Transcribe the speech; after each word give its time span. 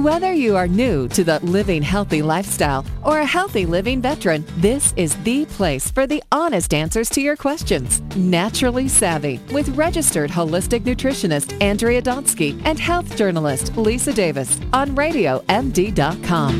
Whether 0.00 0.32
you 0.32 0.56
are 0.56 0.66
new 0.66 1.08
to 1.08 1.22
the 1.22 1.40
living 1.40 1.82
healthy 1.82 2.22
lifestyle 2.22 2.86
or 3.04 3.18
a 3.18 3.26
healthy 3.26 3.66
living 3.66 4.00
veteran, 4.00 4.46
this 4.56 4.94
is 4.96 5.14
the 5.24 5.44
place 5.44 5.90
for 5.90 6.06
the 6.06 6.22
honest 6.32 6.72
answers 6.72 7.10
to 7.10 7.20
your 7.20 7.36
questions. 7.36 8.00
Naturally 8.16 8.88
Savvy 8.88 9.40
with 9.52 9.68
registered 9.76 10.30
holistic 10.30 10.84
nutritionist 10.84 11.54
Andrea 11.60 12.00
Donsky 12.00 12.58
and 12.64 12.78
health 12.78 13.14
journalist 13.14 13.76
Lisa 13.76 14.14
Davis 14.14 14.58
on 14.72 14.96
RadioMD.com. 14.96 16.54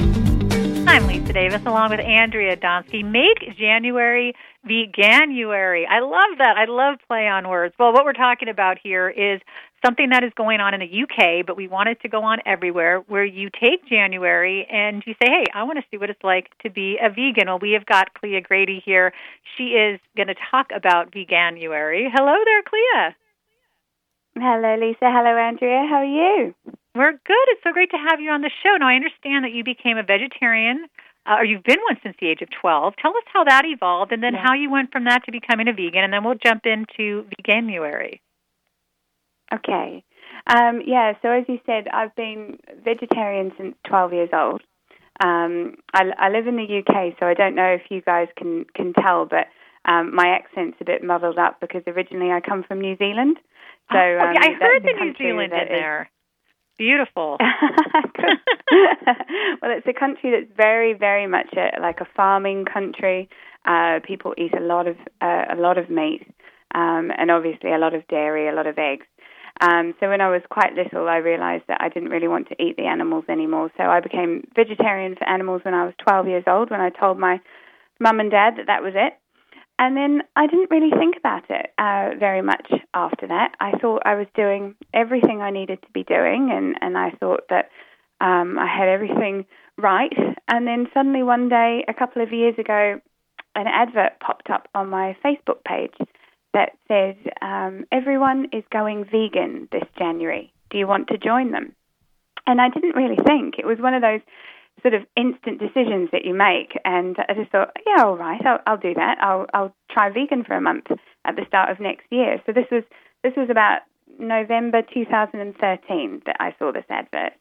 I'm 0.86 1.06
Lisa 1.06 1.32
Davis 1.32 1.62
along 1.64 1.92
with 1.92 2.00
Andrea 2.00 2.58
Donsky. 2.58 3.02
Make 3.02 3.56
January 3.56 4.34
Veganuary. 4.68 5.84
I 5.88 6.00
love 6.00 6.36
that. 6.36 6.58
I 6.58 6.66
love 6.66 6.98
play 7.06 7.26
on 7.26 7.48
words. 7.48 7.74
Well, 7.78 7.94
what 7.94 8.04
we're 8.04 8.12
talking 8.12 8.50
about 8.50 8.76
here 8.82 9.08
is 9.08 9.40
something 9.84 10.10
that 10.10 10.24
is 10.24 10.32
going 10.36 10.60
on 10.60 10.74
in 10.74 10.80
the 10.80 11.02
UK, 11.02 11.46
but 11.46 11.56
we 11.56 11.68
want 11.68 11.88
it 11.88 12.00
to 12.02 12.08
go 12.08 12.22
on 12.22 12.38
everywhere, 12.44 13.02
where 13.08 13.24
you 13.24 13.48
take 13.50 13.86
January 13.88 14.66
and 14.70 15.02
you 15.06 15.14
say, 15.14 15.28
hey, 15.28 15.44
I 15.54 15.62
want 15.64 15.78
to 15.78 15.84
see 15.90 15.96
what 15.96 16.10
it's 16.10 16.22
like 16.22 16.50
to 16.62 16.70
be 16.70 16.98
a 17.02 17.08
vegan. 17.08 17.46
Well, 17.46 17.58
we 17.58 17.72
have 17.72 17.86
got 17.86 18.14
Clea 18.14 18.40
Grady 18.40 18.82
here. 18.84 19.12
She 19.56 19.74
is 19.74 20.00
going 20.16 20.28
to 20.28 20.36
talk 20.50 20.68
about 20.74 21.12
Veganuary. 21.12 22.08
Hello 22.12 22.36
there, 22.44 22.62
Clea. 22.62 23.14
Hello, 24.36 24.76
Lisa. 24.76 25.10
Hello, 25.10 25.36
Andrea. 25.36 25.86
How 25.88 25.96
are 25.96 26.04
you? 26.04 26.54
We're 26.94 27.12
good. 27.12 27.46
It's 27.48 27.62
so 27.62 27.72
great 27.72 27.90
to 27.90 27.96
have 27.96 28.20
you 28.20 28.30
on 28.30 28.42
the 28.42 28.50
show. 28.62 28.76
Now, 28.78 28.88
I 28.88 28.94
understand 28.94 29.44
that 29.44 29.52
you 29.52 29.64
became 29.64 29.96
a 29.96 30.02
vegetarian, 30.02 30.86
uh, 31.26 31.36
or 31.38 31.44
you've 31.44 31.64
been 31.64 31.78
one 31.88 31.98
since 32.02 32.16
the 32.20 32.28
age 32.28 32.42
of 32.42 32.48
12. 32.60 32.94
Tell 33.00 33.12
us 33.12 33.24
how 33.32 33.44
that 33.44 33.62
evolved, 33.64 34.12
and 34.12 34.22
then 34.22 34.34
yeah. 34.34 34.44
how 34.44 34.54
you 34.54 34.70
went 34.70 34.92
from 34.92 35.04
that 35.04 35.24
to 35.24 35.32
becoming 35.32 35.68
a 35.68 35.72
vegan, 35.72 36.02
and 36.04 36.12
then 36.12 36.24
we'll 36.24 36.34
jump 36.34 36.62
into 36.66 37.26
Veganuary. 37.38 38.20
Okay. 39.52 40.04
Um, 40.46 40.80
yeah, 40.86 41.12
so 41.22 41.30
as 41.30 41.44
you 41.48 41.58
said, 41.66 41.88
I've 41.92 42.14
been 42.14 42.58
vegetarian 42.84 43.52
since 43.58 43.74
12 43.86 44.12
years 44.12 44.30
old. 44.32 44.62
Um, 45.22 45.76
I, 45.92 46.04
I 46.18 46.28
live 46.30 46.46
in 46.46 46.56
the 46.56 46.78
UK, 46.78 47.14
so 47.20 47.26
I 47.26 47.34
don't 47.34 47.54
know 47.54 47.74
if 47.74 47.82
you 47.90 48.00
guys 48.00 48.28
can, 48.36 48.64
can 48.74 48.94
tell, 48.94 49.26
but 49.26 49.46
um, 49.84 50.14
my 50.14 50.28
accent's 50.28 50.78
a 50.80 50.84
bit 50.84 51.04
muddled 51.04 51.38
up 51.38 51.60
because 51.60 51.82
originally 51.86 52.30
I 52.30 52.40
come 52.40 52.64
from 52.66 52.80
New 52.80 52.96
Zealand. 52.96 53.36
So 53.92 53.98
oh, 53.98 54.18
um, 54.18 54.34
I 54.38 54.52
heard 54.58 54.82
the 54.82 55.04
New 55.04 55.14
Zealand 55.18 55.52
in 55.52 55.68
there. 55.68 56.10
Beautiful. 56.78 57.36
well, 59.60 59.70
it's 59.76 59.86
a 59.86 59.92
country 59.92 60.30
that's 60.30 60.50
very, 60.56 60.94
very 60.94 61.26
much 61.26 61.48
a, 61.54 61.78
like 61.80 62.00
a 62.00 62.06
farming 62.16 62.64
country. 62.64 63.28
Uh, 63.66 64.00
people 64.02 64.32
eat 64.38 64.54
a 64.56 64.62
lot 64.62 64.86
of 64.86 64.96
uh, 65.20 65.44
a 65.52 65.56
lot 65.56 65.76
of 65.76 65.90
meat, 65.90 66.26
um, 66.74 67.10
and 67.18 67.30
obviously 67.30 67.70
a 67.72 67.78
lot 67.78 67.94
of 67.94 68.08
dairy, 68.08 68.48
a 68.48 68.54
lot 68.54 68.66
of 68.66 68.78
eggs. 68.78 69.04
Um, 69.60 69.94
so 70.00 70.08
when 70.08 70.22
I 70.22 70.30
was 70.30 70.40
quite 70.50 70.72
little, 70.74 71.08
I 71.08 71.16
realized 71.16 71.64
that 71.68 71.80
I 71.80 71.90
didn't 71.90 72.08
really 72.08 72.28
want 72.28 72.48
to 72.48 72.62
eat 72.62 72.76
the 72.76 72.86
animals 72.86 73.24
anymore. 73.28 73.70
So 73.76 73.84
I 73.84 74.00
became 74.00 74.46
vegetarian 74.56 75.16
for 75.16 75.28
animals 75.28 75.62
when 75.64 75.74
I 75.74 75.84
was 75.84 75.94
12 76.02 76.28
years 76.28 76.44
old, 76.46 76.70
when 76.70 76.80
I 76.80 76.88
told 76.88 77.18
my 77.18 77.40
mum 78.00 78.20
and 78.20 78.30
dad 78.30 78.54
that 78.56 78.66
that 78.66 78.82
was 78.82 78.94
it. 78.96 79.14
And 79.78 79.96
then 79.96 80.22
I 80.36 80.46
didn't 80.46 80.70
really 80.70 80.90
think 80.90 81.16
about 81.16 81.44
it 81.48 81.72
uh, 81.78 82.10
very 82.18 82.42
much 82.42 82.70
after 82.92 83.26
that. 83.28 83.54
I 83.60 83.72
thought 83.78 84.02
I 84.04 84.14
was 84.14 84.26
doing 84.34 84.74
everything 84.92 85.40
I 85.40 85.50
needed 85.50 85.80
to 85.82 85.90
be 85.92 86.04
doing, 86.04 86.50
and, 86.52 86.76
and 86.82 86.98
I 86.98 87.10
thought 87.18 87.44
that 87.48 87.70
um, 88.20 88.58
I 88.58 88.66
had 88.66 88.88
everything 88.88 89.46
right. 89.78 90.12
And 90.48 90.66
then 90.66 90.86
suddenly 90.92 91.22
one 91.22 91.48
day, 91.48 91.84
a 91.88 91.94
couple 91.94 92.22
of 92.22 92.30
years 92.30 92.56
ago, 92.58 93.00
an 93.54 93.66
advert 93.66 94.20
popped 94.20 94.50
up 94.50 94.68
on 94.74 94.88
my 94.88 95.16
Facebook 95.24 95.64
page 95.66 95.94
that 96.54 96.70
said, 96.88 97.16
um, 97.42 97.84
Everyone 97.92 98.48
is 98.52 98.64
going 98.72 99.04
vegan 99.04 99.68
this 99.72 99.88
January. 99.98 100.52
Do 100.70 100.78
you 100.78 100.86
want 100.86 101.08
to 101.08 101.18
join 101.18 101.52
them? 101.52 101.74
And 102.46 102.60
I 102.60 102.68
didn't 102.68 102.96
really 102.96 103.18
think. 103.26 103.54
It 103.58 103.66
was 103.66 103.78
one 103.78 103.94
of 103.94 104.02
those 104.02 104.20
sort 104.82 104.94
of 104.94 105.02
instant 105.16 105.60
decisions 105.60 106.08
that 106.12 106.24
you 106.24 106.34
make. 106.34 106.72
And 106.84 107.16
I 107.28 107.34
just 107.34 107.50
thought, 107.50 107.76
yeah, 107.86 108.04
all 108.04 108.16
right, 108.16 108.40
I'll, 108.44 108.60
I'll 108.66 108.76
do 108.78 108.94
that. 108.94 109.18
I'll, 109.20 109.46
I'll 109.52 109.74
try 109.90 110.10
vegan 110.10 110.44
for 110.44 110.54
a 110.54 110.60
month 110.60 110.86
at 111.24 111.36
the 111.36 111.44
start 111.46 111.70
of 111.70 111.80
next 111.80 112.06
year. 112.10 112.40
So 112.46 112.52
this 112.52 112.66
was 112.70 112.84
this 113.22 113.34
was 113.36 113.50
about 113.50 113.80
November 114.18 114.80
2013 114.94 116.22
that 116.24 116.36
I 116.40 116.54
saw 116.58 116.72
this 116.72 116.84
advert. 116.88 117.32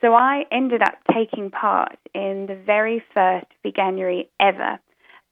So 0.00 0.14
I 0.14 0.44
ended 0.52 0.82
up 0.82 0.94
taking 1.12 1.50
part 1.50 1.98
in 2.14 2.46
the 2.46 2.54
very 2.54 3.02
first 3.12 3.46
Veganuary 3.64 4.28
ever 4.38 4.78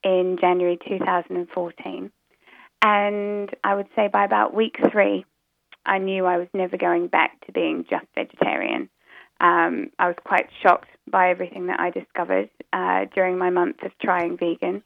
in 0.03 0.37
January 0.41 0.79
2014. 0.89 2.11
And 2.84 3.49
I 3.65 3.75
would 3.75 3.89
say 3.97 4.09
by 4.12 4.27
about 4.27 4.53
week 4.53 4.77
three, 4.93 5.25
I 5.87 5.97
knew 5.97 6.27
I 6.27 6.37
was 6.37 6.49
never 6.53 6.77
going 6.77 7.06
back 7.06 7.45
to 7.47 7.53
being 7.53 7.87
just 7.89 8.05
vegetarian. 8.15 8.91
Um, 9.41 9.91
I 9.99 10.06
was 10.09 10.17
quite 10.22 10.49
shocked 10.62 10.91
by 11.11 11.31
everything 11.31 11.69
that 11.69 11.81
I 11.81 11.89
discovered 11.89 12.50
uh, 12.75 13.06
during 13.15 13.39
my 13.39 13.49
month 13.49 13.83
of 13.84 13.93
trying 14.03 14.37
vegan. 14.37 14.83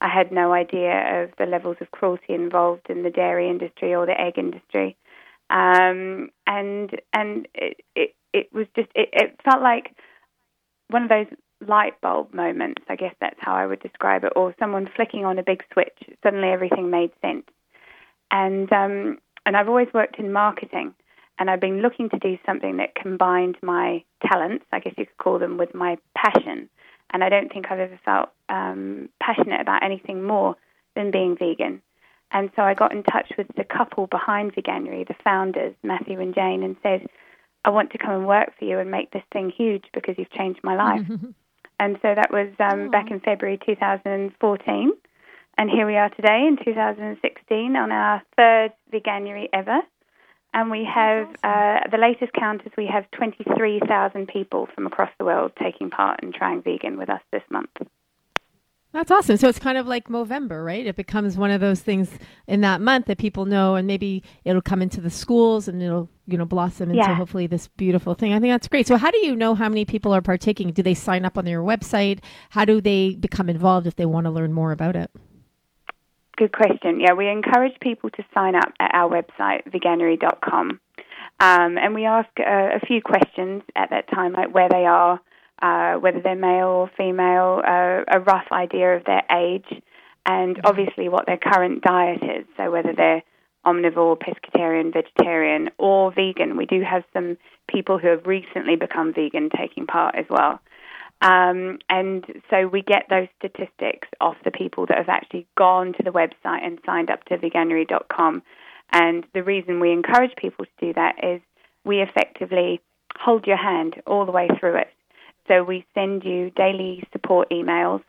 I 0.00 0.08
had 0.08 0.30
no 0.30 0.52
idea 0.52 1.24
of 1.24 1.30
the 1.38 1.44
levels 1.44 1.76
of 1.80 1.90
cruelty 1.90 2.34
involved 2.34 2.88
in 2.88 3.02
the 3.02 3.10
dairy 3.10 3.50
industry 3.50 3.96
or 3.96 4.06
the 4.06 4.18
egg 4.18 4.38
industry, 4.38 4.96
um, 5.50 6.30
and 6.46 6.90
and 7.12 7.48
it, 7.54 7.80
it 7.94 8.14
it 8.32 8.48
was 8.52 8.66
just 8.76 8.88
it, 8.94 9.10
it 9.12 9.40
felt 9.44 9.60
like 9.60 9.94
one 10.88 11.02
of 11.02 11.08
those 11.10 11.26
light 11.66 12.00
bulb 12.00 12.32
moments. 12.32 12.82
I 12.88 12.96
guess 12.96 13.14
that's 13.20 13.38
how 13.38 13.54
I 13.54 13.66
would 13.66 13.80
describe 13.80 14.24
it, 14.24 14.32
or 14.36 14.54
someone 14.58 14.88
flicking 14.94 15.24
on 15.24 15.38
a 15.38 15.42
big 15.42 15.64
switch. 15.72 15.98
Suddenly 16.22 16.48
everything 16.48 16.90
made 16.90 17.12
sense. 17.20 17.46
And 18.30 18.72
um, 18.72 19.18
and 19.46 19.56
I've 19.56 19.68
always 19.68 19.88
worked 19.92 20.18
in 20.18 20.32
marketing, 20.32 20.94
and 21.38 21.50
I've 21.50 21.60
been 21.60 21.80
looking 21.80 22.10
to 22.10 22.18
do 22.18 22.38
something 22.44 22.76
that 22.76 22.94
combined 22.94 23.56
my 23.62 24.04
talents, 24.26 24.64
I 24.72 24.80
guess 24.80 24.94
you 24.96 25.06
could 25.06 25.18
call 25.18 25.38
them, 25.38 25.56
with 25.56 25.74
my 25.74 25.98
passion. 26.14 26.68
And 27.12 27.24
I 27.24 27.28
don't 27.28 27.52
think 27.52 27.66
I've 27.70 27.80
ever 27.80 27.98
felt 28.04 28.28
um, 28.48 29.08
passionate 29.20 29.60
about 29.60 29.82
anything 29.82 30.22
more 30.22 30.56
than 30.94 31.10
being 31.10 31.36
vegan. 31.36 31.82
And 32.32 32.50
so 32.54 32.62
I 32.62 32.74
got 32.74 32.92
in 32.92 33.02
touch 33.02 33.32
with 33.36 33.48
the 33.56 33.64
couple 33.64 34.06
behind 34.06 34.54
Veganuary, 34.54 35.06
the 35.08 35.16
founders, 35.24 35.74
Matthew 35.82 36.20
and 36.20 36.34
Jane, 36.34 36.62
and 36.62 36.76
said, 36.82 37.08
I 37.64 37.70
want 37.70 37.90
to 37.90 37.98
come 37.98 38.12
and 38.12 38.26
work 38.26 38.52
for 38.58 38.64
you 38.64 38.78
and 38.78 38.90
make 38.90 39.10
this 39.10 39.24
thing 39.32 39.50
huge 39.50 39.84
because 39.92 40.14
you've 40.16 40.30
changed 40.30 40.60
my 40.62 40.76
life. 40.76 41.06
And 41.80 41.96
so 42.02 42.14
that 42.14 42.30
was 42.30 42.48
um, 42.60 42.90
back 42.90 43.10
in 43.10 43.20
February 43.20 43.58
2014. 43.64 44.92
And 45.56 45.70
here 45.70 45.86
we 45.86 45.96
are 45.96 46.10
today 46.10 46.46
in 46.46 46.58
2016 46.62 47.74
on 47.74 47.90
our 47.90 48.22
third 48.36 48.72
Veganuary 48.92 49.48
ever. 49.50 49.80
And 50.52 50.70
we 50.70 50.84
have, 50.84 51.28
awesome. 51.42 51.86
uh, 51.86 51.90
the 51.90 51.96
latest 51.96 52.34
count 52.34 52.60
is 52.66 52.72
we 52.76 52.86
have 52.92 53.10
23,000 53.12 54.28
people 54.28 54.68
from 54.74 54.86
across 54.86 55.08
the 55.18 55.24
world 55.24 55.52
taking 55.58 55.88
part 55.88 56.22
in 56.22 56.32
trying 56.32 56.60
vegan 56.60 56.98
with 56.98 57.08
us 57.08 57.22
this 57.32 57.42
month. 57.48 57.70
That's 58.92 59.12
awesome. 59.12 59.36
So 59.36 59.48
it's 59.48 59.60
kind 59.60 59.78
of 59.78 59.86
like 59.86 60.08
Movember, 60.08 60.64
right? 60.64 60.84
It 60.84 60.96
becomes 60.96 61.36
one 61.36 61.52
of 61.52 61.60
those 61.60 61.80
things 61.80 62.10
in 62.48 62.60
that 62.62 62.80
month 62.80 63.06
that 63.06 63.18
people 63.18 63.44
know, 63.44 63.76
and 63.76 63.86
maybe 63.86 64.24
it'll 64.44 64.60
come 64.60 64.82
into 64.82 65.00
the 65.00 65.10
schools 65.10 65.68
and 65.68 65.80
it'll, 65.80 66.08
you 66.26 66.36
know, 66.36 66.44
blossom 66.44 66.90
into 66.90 67.02
yeah. 67.02 67.14
hopefully 67.14 67.46
this 67.46 67.68
beautiful 67.68 68.14
thing. 68.14 68.32
I 68.32 68.40
think 68.40 68.52
that's 68.52 68.66
great. 68.66 68.88
So 68.88 68.96
how 68.96 69.12
do 69.12 69.18
you 69.18 69.36
know 69.36 69.54
how 69.54 69.68
many 69.68 69.84
people 69.84 70.12
are 70.12 70.20
partaking? 70.20 70.72
Do 70.72 70.82
they 70.82 70.94
sign 70.94 71.24
up 71.24 71.38
on 71.38 71.46
your 71.46 71.62
website? 71.62 72.18
How 72.50 72.64
do 72.64 72.80
they 72.80 73.14
become 73.14 73.48
involved 73.48 73.86
if 73.86 73.94
they 73.94 74.06
want 74.06 74.24
to 74.24 74.30
learn 74.30 74.52
more 74.52 74.72
about 74.72 74.96
it? 74.96 75.10
Good 76.36 76.52
question. 76.52 76.98
Yeah, 76.98 77.12
we 77.12 77.28
encourage 77.28 77.78
people 77.80 78.10
to 78.10 78.24
sign 78.34 78.56
up 78.56 78.72
at 78.80 78.90
our 78.92 79.08
website, 79.08 79.70
veganuary.com. 79.70 80.80
Um, 81.38 81.78
and 81.78 81.94
we 81.94 82.06
ask 82.06 82.28
uh, 82.40 82.42
a 82.44 82.80
few 82.86 83.00
questions 83.02 83.62
at 83.76 83.90
that 83.90 84.10
time, 84.10 84.32
like 84.32 84.52
where 84.52 84.68
they 84.68 84.84
are, 84.84 85.20
uh, 85.62 85.94
whether 85.94 86.20
they're 86.20 86.36
male 86.36 86.68
or 86.68 86.90
female, 86.96 87.62
uh, 87.66 88.02
a 88.08 88.20
rough 88.20 88.46
idea 88.52 88.96
of 88.96 89.04
their 89.04 89.22
age, 89.30 89.82
and 90.26 90.56
mm-hmm. 90.56 90.66
obviously 90.66 91.08
what 91.08 91.26
their 91.26 91.38
current 91.38 91.82
diet 91.82 92.22
is. 92.22 92.44
So 92.56 92.70
whether 92.70 92.92
they're 92.94 93.22
omnivore, 93.66 94.18
pescatarian, 94.18 94.92
vegetarian, 94.92 95.70
or 95.78 96.12
vegan. 96.12 96.56
We 96.56 96.66
do 96.66 96.82
have 96.82 97.04
some 97.12 97.36
people 97.68 97.98
who 97.98 98.08
have 98.08 98.26
recently 98.26 98.76
become 98.76 99.12
vegan 99.12 99.50
taking 99.56 99.86
part 99.86 100.14
as 100.14 100.24
well. 100.30 100.60
Um, 101.22 101.78
and 101.90 102.24
so 102.48 102.66
we 102.66 102.82
get 102.82 103.04
those 103.10 103.28
statistics 103.38 104.08
off 104.20 104.36
the 104.44 104.50
people 104.50 104.86
that 104.86 104.96
have 104.96 105.10
actually 105.10 105.46
gone 105.56 105.92
to 105.94 106.02
the 106.02 106.10
website 106.10 106.64
and 106.64 106.78
signed 106.86 107.10
up 107.10 107.24
to 107.26 107.36
veganuary.com. 107.36 108.42
And 108.92 109.26
the 109.34 109.42
reason 109.42 109.80
we 109.80 109.92
encourage 109.92 110.34
people 110.36 110.64
to 110.64 110.86
do 110.86 110.94
that 110.94 111.16
is 111.22 111.42
we 111.84 112.00
effectively 112.00 112.80
hold 113.18 113.46
your 113.46 113.58
hand 113.58 113.96
all 114.06 114.24
the 114.24 114.32
way 114.32 114.48
through 114.58 114.76
it. 114.76 114.88
So 115.50 115.64
we 115.64 115.84
send 115.94 116.22
you 116.24 116.50
daily 116.50 117.02
support 117.12 117.50
emails 117.50 118.02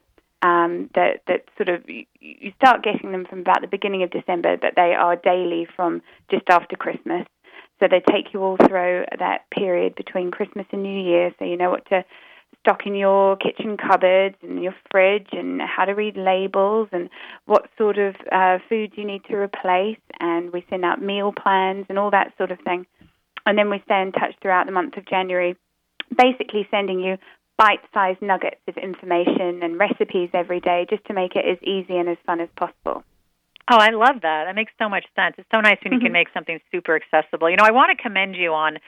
um, 0.43 0.91
that 0.93 1.21
that 1.27 1.45
sort 1.57 1.69
of 1.69 1.83
you 1.89 2.51
start 2.57 2.83
getting 2.83 3.11
them 3.11 3.25
from 3.27 3.39
about 3.39 3.61
the 3.61 3.67
beginning 3.67 4.03
of 4.03 4.11
December, 4.11 4.57
but 4.57 4.73
they 4.75 4.93
are 4.93 5.15
daily 5.15 5.67
from 5.75 6.03
just 6.29 6.43
after 6.49 6.75
Christmas. 6.75 7.25
So 7.79 7.87
they 7.89 7.99
take 7.99 8.31
you 8.31 8.43
all 8.43 8.57
through 8.57 9.05
that 9.17 9.49
period 9.49 9.95
between 9.95 10.29
Christmas 10.29 10.67
and 10.71 10.83
New 10.83 11.01
Year, 11.01 11.33
so 11.39 11.45
you 11.45 11.57
know 11.57 11.71
what 11.71 11.87
to 11.89 12.05
stock 12.59 12.85
in 12.85 12.93
your 12.93 13.37
kitchen 13.37 13.75
cupboards 13.75 14.35
and 14.43 14.61
your 14.61 14.75
fridge, 14.91 15.29
and 15.31 15.61
how 15.61 15.85
to 15.85 15.93
read 15.93 16.15
labels, 16.17 16.89
and 16.91 17.09
what 17.45 17.69
sort 17.75 17.97
of 17.97 18.15
uh, 18.31 18.59
foods 18.69 18.93
you 18.95 19.05
need 19.05 19.23
to 19.25 19.35
replace. 19.35 19.97
And 20.19 20.53
we 20.53 20.63
send 20.69 20.85
out 20.85 21.01
meal 21.01 21.31
plans 21.31 21.87
and 21.89 21.97
all 21.97 22.11
that 22.11 22.33
sort 22.37 22.51
of 22.51 22.59
thing. 22.59 22.85
And 23.47 23.57
then 23.57 23.71
we 23.71 23.81
stay 23.85 23.99
in 23.99 24.11
touch 24.11 24.35
throughout 24.43 24.67
the 24.67 24.71
month 24.71 24.95
of 24.97 25.07
January 25.07 25.55
basically 26.17 26.67
sending 26.71 26.99
you 26.99 27.17
bite-sized 27.57 28.21
nuggets 28.21 28.61
of 28.67 28.77
information 28.77 29.61
and 29.61 29.77
recipes 29.77 30.29
every 30.33 30.59
day 30.59 30.85
just 30.89 31.05
to 31.05 31.13
make 31.13 31.35
it 31.35 31.45
as 31.45 31.61
easy 31.61 31.97
and 31.97 32.09
as 32.09 32.17
fun 32.25 32.39
as 32.39 32.49
possible. 32.55 33.03
Oh, 33.69 33.77
I 33.77 33.91
love 33.91 34.21
that. 34.23 34.45
That 34.45 34.55
makes 34.55 34.71
so 34.81 34.89
much 34.89 35.05
sense. 35.15 35.35
It's 35.37 35.47
so 35.51 35.61
nice 35.61 35.77
when 35.83 35.93
you 35.93 35.99
can 35.99 36.07
mm-hmm. 36.07 36.13
make 36.13 36.27
something 36.33 36.59
super 36.71 36.95
accessible. 36.95 37.49
You 37.49 37.57
know, 37.57 37.63
I 37.63 37.71
want 37.71 37.95
to 37.95 38.01
commend 38.01 38.35
you 38.35 38.53
on 38.53 38.79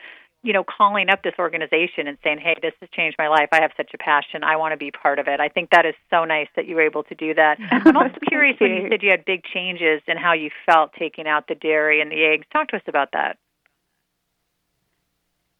you 0.43 0.51
know, 0.51 0.63
calling 0.63 1.09
up 1.09 1.23
this 1.23 1.33
organization 1.39 2.05
and 2.05 2.17
saying, 2.21 2.39
"Hey, 2.39 2.55
this 2.61 2.73
has 2.81 2.89
changed 2.89 3.15
my 3.17 3.29
life. 3.29 3.47
I 3.53 3.61
have 3.61 3.71
such 3.77 3.91
a 3.93 3.97
passion. 3.97 4.43
I 4.43 4.57
want 4.57 4.73
to 4.73 4.77
be 4.77 4.91
part 4.91 5.17
of 5.17 5.27
it." 5.27 5.39
I 5.39 5.47
think 5.47 5.69
that 5.69 5.85
is 5.85 5.95
so 6.09 6.25
nice 6.25 6.49
that 6.57 6.67
you 6.67 6.75
were 6.75 6.81
able 6.81 7.03
to 7.03 7.15
do 7.15 7.33
that. 7.33 7.57
I'm 7.71 7.95
also 7.95 8.19
curious 8.27 8.59
when 8.59 8.71
you 8.71 8.89
said 8.89 9.01
you 9.01 9.09
had 9.09 9.23
big 9.23 9.43
changes 9.45 10.01
in 10.05 10.17
how 10.17 10.33
you 10.33 10.49
felt 10.65 10.91
taking 10.99 11.27
out 11.27 11.47
the 11.47 11.55
dairy 11.55 12.01
and 12.01 12.11
the 12.11 12.21
eggs. 12.25 12.45
Talk 12.51 12.67
to 12.69 12.75
us 12.75 12.83
about 12.87 13.13
that. 13.13 13.37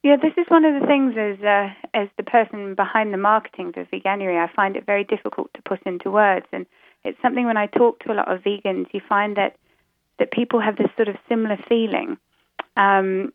Yeah, 0.03 0.17
this 0.21 0.33
is 0.37 0.45
one 0.49 0.65
of 0.65 0.79
the 0.79 0.85
things 0.85 1.15
as 1.17 1.41
uh, 1.43 1.69
as 1.93 2.09
the 2.17 2.23
person 2.23 2.75
behind 2.75 3.13
the 3.13 3.17
marketing 3.17 3.71
for 3.71 3.85
Veganuary, 3.85 4.37
I 4.37 4.53
find 4.53 4.75
it 4.75 4.85
very 4.85 5.05
difficult 5.05 5.53
to 5.53 5.61
put 5.61 5.81
into 5.83 6.11
words, 6.11 6.45
and 6.51 6.65
it's 7.05 7.21
something 7.21 7.45
when 7.45 7.55
I 7.55 7.67
talk 7.67 7.99
to 7.99 8.11
a 8.11 8.15
lot 8.15 8.29
of 8.29 8.41
vegans, 8.41 8.87
you 8.93 8.99
find 9.07 9.37
that 9.37 9.55
that 10.19 10.31
people 10.31 10.59
have 10.59 10.75
this 10.75 10.91
sort 10.97 11.07
of 11.07 11.15
similar 11.29 11.57
feeling. 11.69 12.17
Um, 12.75 13.31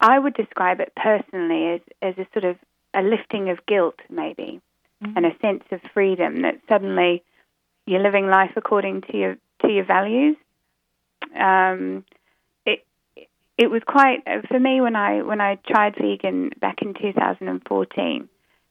I 0.00 0.18
would 0.18 0.34
describe 0.34 0.80
it 0.80 0.92
personally 0.94 1.74
as, 1.74 1.80
as 2.02 2.14
a 2.18 2.26
sort 2.32 2.44
of 2.44 2.56
a 2.94 3.02
lifting 3.02 3.50
of 3.50 3.64
guilt, 3.66 3.96
maybe, 4.08 4.60
mm-hmm. 5.02 5.16
and 5.16 5.26
a 5.26 5.38
sense 5.40 5.64
of 5.70 5.80
freedom 5.94 6.42
that 6.42 6.60
suddenly 6.68 7.22
you're 7.86 8.02
living 8.02 8.26
life 8.26 8.52
according 8.56 9.02
to 9.02 9.16
your 9.16 9.36
to 9.62 9.68
your 9.68 9.84
values. 9.84 10.36
Um, 11.34 12.04
it 13.60 13.70
was 13.70 13.82
quite 13.86 14.22
for 14.48 14.58
me 14.58 14.80
when 14.80 14.96
I 14.96 15.20
when 15.20 15.42
I 15.42 15.56
tried 15.68 15.94
vegan 16.00 16.50
back 16.60 16.80
in 16.80 16.94
2014. 16.94 18.28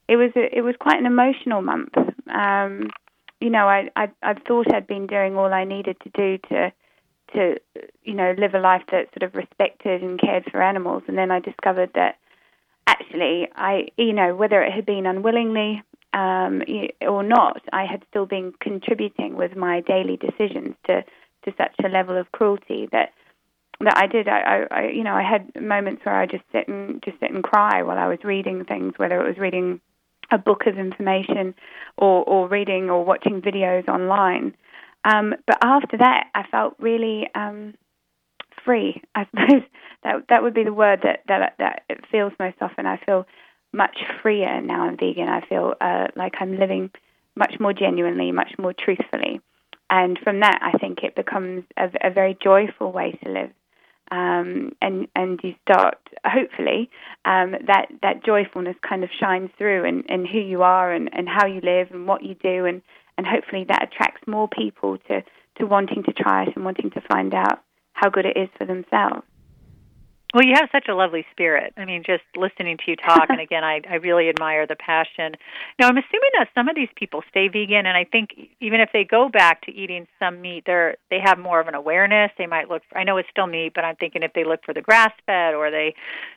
It 0.07 0.15
was 0.15 0.31
a, 0.35 0.57
it 0.57 0.61
was 0.61 0.73
quite 0.79 0.99
an 0.99 1.05
emotional 1.05 1.61
month. 1.61 1.93
Um, 2.27 2.89
you 3.39 3.51
know, 3.51 3.67
I, 3.67 3.91
I 3.95 4.09
I 4.23 4.33
thought 4.33 4.73
I'd 4.73 4.87
been 4.87 5.05
doing 5.05 5.37
all 5.37 5.53
I 5.53 5.63
needed 5.63 5.97
to 6.01 6.09
do 6.09 6.39
to 6.49 6.73
to 7.35 7.55
you 8.03 8.15
know 8.15 8.33
live 8.35 8.55
a 8.55 8.59
life 8.59 8.81
that 8.91 9.13
sort 9.13 9.21
of 9.21 9.35
respected 9.35 10.01
and 10.01 10.19
cared 10.19 10.45
for 10.49 10.59
animals 10.59 11.03
and 11.07 11.15
then 11.15 11.29
I 11.29 11.39
discovered 11.39 11.91
that 11.93 12.17
actually 12.87 13.47
I 13.55 13.89
you 13.97 14.13
know 14.13 14.35
whether 14.35 14.63
it 14.63 14.73
had 14.73 14.87
been 14.87 15.05
unwillingly 15.05 15.83
um, 16.13 16.63
or 17.01 17.21
not 17.21 17.61
I 17.71 17.85
had 17.85 18.03
still 18.09 18.25
been 18.25 18.53
contributing 18.59 19.35
with 19.35 19.55
my 19.55 19.81
daily 19.81 20.17
decisions 20.17 20.73
to 20.87 21.03
to 21.45 21.53
such 21.55 21.75
a 21.85 21.89
level 21.89 22.17
of 22.17 22.31
cruelty 22.31 22.89
that 22.91 23.13
that 23.81 23.97
I 23.97 24.07
did 24.07 24.27
I, 24.27 24.65
I, 24.71 24.87
you 24.89 25.03
know 25.03 25.13
I 25.13 25.23
had 25.23 25.61
moments 25.61 26.05
where 26.05 26.19
I 26.19 26.25
just 26.25 26.43
sit 26.51 26.67
and 26.67 27.01
just 27.03 27.19
sit 27.19 27.31
and 27.31 27.43
cry 27.43 27.83
while 27.83 27.97
I 27.97 28.07
was 28.07 28.19
reading 28.23 28.65
things 28.65 28.93
whether 28.97 29.19
it 29.21 29.27
was 29.27 29.37
reading 29.37 29.79
a 30.31 30.37
book 30.37 30.67
of 30.67 30.77
information 30.77 31.55
or 31.97 32.23
or 32.23 32.47
reading 32.47 32.89
or 32.89 33.03
watching 33.03 33.41
videos 33.41 33.87
online 33.87 34.53
um, 35.05 35.33
but 35.47 35.57
after 35.63 35.97
that, 35.97 36.27
I 36.35 36.43
felt 36.51 36.75
really 36.79 37.27
um, 37.35 37.73
free. 38.65 39.01
I 39.15 39.25
suppose 39.31 39.63
that 40.03 40.15
that 40.29 40.43
would 40.43 40.53
be 40.53 40.63
the 40.63 40.73
word 40.73 40.99
that 41.03 41.21
that 41.27 41.55
that 41.59 41.83
it 41.89 42.05
feels 42.11 42.33
most 42.39 42.57
often. 42.61 42.85
I 42.85 42.97
feel 43.05 43.25
much 43.71 43.97
freer 44.21 44.61
now 44.61 44.83
I'm 44.83 44.97
vegan. 44.97 45.29
I 45.29 45.41
feel 45.47 45.73
uh, 45.79 46.07
like 46.15 46.33
I'm 46.39 46.57
living 46.57 46.91
much 47.35 47.55
more 47.59 47.73
genuinely, 47.73 48.31
much 48.31 48.53
more 48.57 48.73
truthfully, 48.73 49.39
and 49.89 50.19
from 50.23 50.41
that, 50.41 50.59
I 50.61 50.77
think 50.77 50.99
it 51.03 51.15
becomes 51.15 51.63
a, 51.77 51.89
a 52.03 52.11
very 52.11 52.37
joyful 52.41 52.91
way 52.91 53.17
to 53.23 53.29
live. 53.29 53.51
Um, 54.11 54.73
and 54.81 55.07
and 55.15 55.39
you 55.43 55.53
start 55.61 55.97
hopefully 56.25 56.89
um, 57.25 57.55
that 57.67 57.87
that 58.01 58.23
joyfulness 58.25 58.75
kind 58.81 59.03
of 59.03 59.09
shines 59.19 59.51
through 59.57 59.85
and, 59.85 60.03
and 60.09 60.27
who 60.27 60.39
you 60.39 60.63
are 60.63 60.91
and, 60.91 61.09
and 61.13 61.29
how 61.29 61.45
you 61.45 61.61
live 61.61 61.91
and 61.91 62.07
what 62.07 62.23
you 62.23 62.35
do 62.35 62.65
and 62.65 62.81
and 63.19 63.27
hopefully 63.27 63.65
that 63.67 63.83
attracts 63.83 64.25
more 64.27 64.47
people 64.47 64.97
to, 65.09 65.21
to 65.57 65.65
wanting 65.65 66.03
to 66.03 66.13
try 66.13 66.43
it 66.43 66.55
and 66.55 66.63
wanting 66.63 66.89
to 66.91 67.01
find 67.01 67.33
out 67.33 67.59
how 67.91 68.09
good 68.09 68.25
it 68.25 68.37
is 68.37 68.47
for 68.57 68.63
themselves. 68.65 69.25
Well, 70.31 70.43
you 70.45 70.53
have 70.55 70.69
such 70.71 70.87
a 70.87 70.93
lovely 70.93 71.25
spirit. 71.31 71.73
I 71.75 71.85
mean, 71.85 72.03
just 72.05 72.23
listening 72.37 72.77
to 72.77 72.83
you 72.87 72.95
talk, 72.95 73.25
and 73.29 73.39
again, 73.41 73.63
I, 73.63 73.81
I 73.89 73.95
really 73.95 74.29
admire 74.29 74.67
the 74.67 74.75
passion. 74.75 75.33
Now, 75.79 75.87
I'm 75.87 75.97
assuming 75.97 76.29
that 76.37 76.49
some 76.53 76.69
of 76.69 76.75
these 76.75 76.89
people 76.95 77.23
stay 77.29 77.47
vegan, 77.47 77.87
and 77.87 77.97
I 77.97 78.03
think 78.03 78.29
even 78.59 78.79
if 78.79 78.89
they 78.93 79.03
go 79.03 79.29
back 79.29 79.61
to 79.63 79.71
eating 79.71 80.07
some 80.19 80.39
meat, 80.41 80.63
they're 80.67 80.97
they 81.09 81.19
have 81.23 81.39
more 81.39 81.59
of 81.59 81.67
an 81.67 81.73
awareness. 81.73 82.31
They 82.37 82.45
might 82.45 82.69
look. 82.69 82.83
For, 82.89 82.99
I 82.99 83.03
know 83.03 83.17
it's 83.17 83.29
still 83.31 83.47
meat, 83.47 83.71
but 83.73 83.83
I'm 83.83 83.95
thinking 83.95 84.21
if 84.21 84.33
they 84.33 84.43
look 84.43 84.63
for 84.63 84.73
the 84.73 84.81
grass 84.81 85.11
fed, 85.25 85.55
or 85.55 85.71
they 85.71 85.95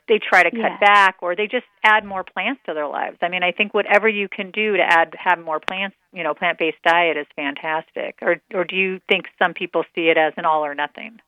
they 0.08 0.18
try 0.18 0.42
to 0.42 0.50
cut 0.50 0.58
yeah. 0.58 0.78
back, 0.80 1.16
or 1.20 1.36
they 1.36 1.46
just 1.46 1.66
add 1.84 2.04
more 2.04 2.24
plants 2.24 2.62
to 2.66 2.74
their 2.74 2.88
lives. 2.88 3.18
I 3.20 3.28
mean, 3.28 3.42
I 3.42 3.52
think 3.52 3.74
whatever 3.74 4.08
you 4.08 4.26
can 4.28 4.52
do 4.52 4.78
to 4.78 4.82
add 4.82 5.14
have 5.18 5.38
more 5.38 5.60
plants, 5.60 5.96
you 6.14 6.22
know, 6.22 6.32
plant 6.32 6.58
based 6.58 6.82
diet 6.82 7.18
is 7.18 7.26
fantastic. 7.36 8.16
Or 8.22 8.36
or 8.54 8.64
do 8.64 8.74
you 8.74 9.00
think 9.06 9.26
some 9.38 9.52
people 9.52 9.84
see 9.94 10.08
it 10.08 10.16
as 10.16 10.32
an 10.38 10.46
all 10.46 10.64
or 10.64 10.74
nothing? 10.74 11.20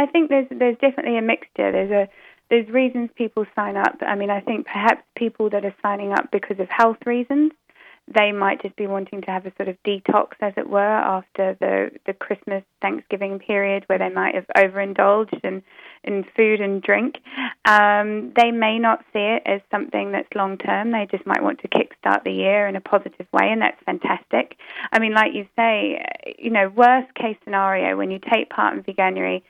I 0.00 0.06
think 0.06 0.30
there's 0.30 0.46
there's 0.50 0.78
definitely 0.78 1.18
a 1.18 1.22
mixture. 1.22 1.70
There's 1.70 1.90
a 1.90 2.08
there's 2.48 2.66
reasons 2.70 3.10
people 3.14 3.44
sign 3.54 3.76
up. 3.76 3.98
I 4.00 4.14
mean, 4.14 4.30
I 4.30 4.40
think 4.40 4.64
perhaps 4.64 5.02
people 5.14 5.50
that 5.50 5.66
are 5.66 5.74
signing 5.82 6.12
up 6.12 6.30
because 6.32 6.58
of 6.58 6.68
health 6.70 6.96
reasons, 7.04 7.52
they 8.12 8.32
might 8.32 8.62
just 8.62 8.74
be 8.76 8.86
wanting 8.86 9.20
to 9.20 9.30
have 9.30 9.44
a 9.44 9.52
sort 9.56 9.68
of 9.68 9.76
detox, 9.86 10.30
as 10.40 10.54
it 10.56 10.70
were, 10.70 10.80
after 10.80 11.54
the 11.60 11.90
the 12.06 12.14
Christmas 12.14 12.64
Thanksgiving 12.80 13.40
period 13.40 13.84
where 13.88 13.98
they 13.98 14.08
might 14.08 14.34
have 14.34 14.46
overindulged 14.56 15.38
in 15.44 15.62
in 16.02 16.24
food 16.34 16.62
and 16.62 16.80
drink. 16.80 17.16
Um, 17.66 18.32
they 18.34 18.52
may 18.52 18.78
not 18.78 19.04
see 19.12 19.18
it 19.36 19.42
as 19.44 19.60
something 19.70 20.12
that's 20.12 20.34
long 20.34 20.56
term. 20.56 20.92
They 20.92 21.08
just 21.10 21.26
might 21.26 21.42
want 21.42 21.60
to 21.60 21.68
kickstart 21.68 22.24
the 22.24 22.32
year 22.32 22.66
in 22.66 22.74
a 22.74 22.80
positive 22.80 23.26
way, 23.34 23.52
and 23.52 23.60
that's 23.60 23.84
fantastic. 23.84 24.56
I 24.92 24.98
mean, 24.98 25.12
like 25.12 25.34
you 25.34 25.46
say, 25.56 26.02
you 26.38 26.48
know, 26.48 26.72
worst 26.74 27.12
case 27.14 27.36
scenario 27.44 27.98
when 27.98 28.10
you 28.10 28.18
take 28.18 28.48
part 28.48 28.74
in 28.74 28.82
Veganuary 28.82 29.42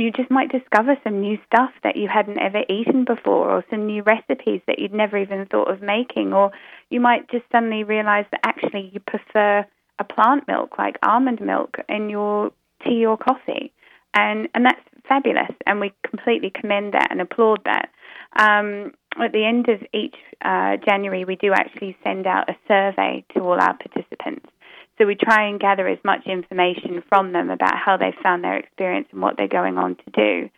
you 0.00 0.10
just 0.10 0.30
might 0.30 0.50
discover 0.50 0.96
some 1.04 1.20
new 1.20 1.38
stuff 1.46 1.70
that 1.82 1.96
you 1.96 2.08
hadn't 2.08 2.38
ever 2.38 2.62
eaten 2.68 3.04
before, 3.04 3.50
or 3.50 3.64
some 3.70 3.86
new 3.86 4.02
recipes 4.02 4.60
that 4.66 4.78
you'd 4.78 4.94
never 4.94 5.16
even 5.16 5.46
thought 5.46 5.70
of 5.70 5.82
making, 5.82 6.32
or 6.32 6.50
you 6.90 7.00
might 7.00 7.30
just 7.30 7.44
suddenly 7.52 7.84
realize 7.84 8.26
that 8.32 8.40
actually 8.44 8.90
you 8.92 9.00
prefer 9.00 9.64
a 9.98 10.04
plant 10.04 10.46
milk 10.48 10.78
like 10.78 10.96
almond 11.02 11.40
milk 11.40 11.76
in 11.88 12.08
your 12.08 12.50
tea 12.84 13.04
or 13.04 13.16
coffee, 13.16 13.72
and 14.14 14.48
and 14.54 14.64
that's 14.64 14.80
fabulous, 15.08 15.52
and 15.66 15.80
we 15.80 15.92
completely 16.08 16.50
commend 16.50 16.94
that 16.94 17.08
and 17.10 17.20
applaud 17.20 17.60
that. 17.64 17.90
Um, 18.38 18.92
at 19.20 19.32
the 19.32 19.44
end 19.44 19.68
of 19.68 19.80
each 19.92 20.14
uh, 20.42 20.76
January, 20.88 21.24
we 21.24 21.36
do 21.36 21.52
actually 21.52 21.96
send 22.04 22.26
out 22.26 22.48
a 22.48 22.56
survey 22.68 23.24
to 23.34 23.40
all 23.40 23.60
our 23.60 23.76
participants 23.76 24.46
so 25.00 25.06
we 25.06 25.14
try 25.14 25.48
and 25.48 25.58
gather 25.58 25.88
as 25.88 25.98
much 26.04 26.26
information 26.26 27.02
from 27.08 27.32
them 27.32 27.48
about 27.48 27.74
how 27.74 27.96
they 27.96 28.12
found 28.22 28.44
their 28.44 28.58
experience 28.58 29.08
and 29.10 29.22
what 29.22 29.38
they're 29.38 29.48
going 29.48 29.78
on 29.78 29.96
to 29.96 30.10
do. 30.12 30.50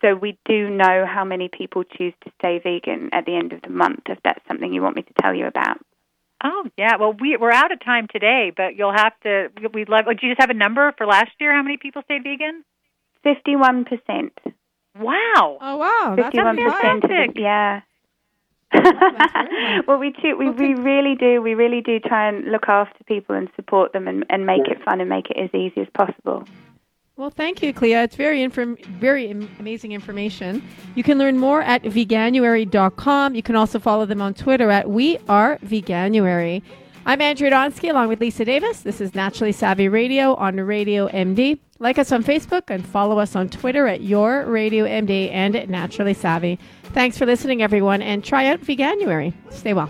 So 0.00 0.14
we 0.14 0.38
do 0.44 0.70
know 0.70 1.04
how 1.04 1.24
many 1.24 1.48
people 1.48 1.82
choose 1.82 2.14
to 2.22 2.30
stay 2.38 2.60
vegan 2.62 3.10
at 3.12 3.26
the 3.26 3.34
end 3.34 3.52
of 3.52 3.62
the 3.62 3.70
month, 3.70 4.02
if 4.06 4.18
that's 4.22 4.46
something 4.46 4.72
you 4.72 4.80
want 4.80 4.94
me 4.94 5.02
to 5.02 5.12
tell 5.20 5.34
you 5.34 5.46
about. 5.46 5.78
Oh 6.44 6.66
yeah, 6.76 6.96
well 7.00 7.12
we 7.20 7.36
we're 7.36 7.50
out 7.50 7.72
of 7.72 7.84
time 7.84 8.06
today, 8.12 8.52
but 8.56 8.76
you'll 8.76 8.94
have 8.94 9.18
to. 9.24 9.48
We'd 9.74 9.88
love. 9.88 10.04
Oh, 10.06 10.12
do 10.14 10.24
you 10.24 10.34
just 10.34 10.40
have 10.40 10.50
a 10.50 10.54
number 10.54 10.94
for 10.96 11.04
last 11.04 11.32
year? 11.40 11.52
How 11.52 11.64
many 11.64 11.78
people 11.78 12.02
stayed 12.04 12.22
vegan? 12.22 12.62
Fifty-one 13.24 13.86
percent. 13.86 14.38
Wow. 14.96 15.58
Oh 15.60 15.76
wow, 15.78 16.14
fifty-one 16.16 16.56
percent. 16.56 17.36
Yeah, 17.36 17.80
well, 19.86 19.98
we 19.98 20.10
do. 20.10 20.36
We, 20.36 20.50
we 20.50 20.74
really 20.74 21.14
do. 21.14 21.40
We 21.40 21.54
really 21.54 21.80
do 21.80 21.98
try 22.00 22.28
and 22.28 22.50
look 22.50 22.68
after 22.68 23.02
people 23.04 23.34
and 23.34 23.48
support 23.56 23.92
them 23.92 24.06
and, 24.06 24.26
and 24.28 24.46
make 24.46 24.68
it 24.68 24.82
fun 24.84 25.00
and 25.00 25.08
make 25.08 25.30
it 25.30 25.38
as 25.38 25.50
easy 25.54 25.80
as 25.80 25.88
possible. 25.94 26.44
Well, 27.16 27.30
thank 27.30 27.62
you, 27.62 27.72
Clea. 27.72 27.94
It's 27.94 28.14
very 28.14 28.42
inform- 28.42 28.76
very 29.00 29.30
amazing 29.30 29.90
information. 29.90 30.62
You 30.94 31.02
can 31.02 31.18
learn 31.18 31.38
more 31.38 31.62
at 31.62 31.82
veganuary.com. 31.82 33.34
You 33.34 33.42
can 33.42 33.56
also 33.56 33.80
follow 33.80 34.06
them 34.06 34.22
on 34.22 34.34
Twitter 34.34 34.70
at 34.70 34.88
We 34.88 35.18
Are 35.28 35.58
Veganuary. 35.58 36.62
I'm 37.08 37.22
Andrea 37.22 37.50
Donsky 37.50 37.88
along 37.88 38.08
with 38.08 38.20
Lisa 38.20 38.44
Davis. 38.44 38.82
This 38.82 39.00
is 39.00 39.14
Naturally 39.14 39.50
Savvy 39.50 39.88
Radio 39.88 40.34
on 40.34 40.56
Radio 40.56 41.08
MD. 41.08 41.58
Like 41.78 41.98
us 41.98 42.12
on 42.12 42.22
Facebook 42.22 42.64
and 42.68 42.86
follow 42.86 43.18
us 43.18 43.34
on 43.34 43.48
Twitter 43.48 43.86
at 43.86 44.02
Your 44.02 44.44
Radio 44.44 44.84
MD 44.84 45.32
and 45.32 45.56
at 45.56 45.70
Naturally 45.70 46.12
Savvy. 46.12 46.58
Thanks 46.92 47.16
for 47.16 47.24
listening, 47.24 47.62
everyone, 47.62 48.02
and 48.02 48.22
try 48.22 48.44
out 48.44 48.60
Veganuary. 48.60 49.32
Stay 49.50 49.72
well. 49.72 49.88